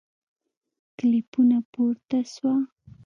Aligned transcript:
کلیپونه 0.97 1.57
پورته 1.71 2.19
سوه 2.33 2.55